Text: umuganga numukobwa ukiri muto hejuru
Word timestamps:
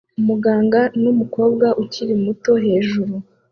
umuganga 0.19 0.81
numukobwa 1.01 1.67
ukiri 1.83 2.13
muto 2.23 2.51
hejuru 2.65 3.13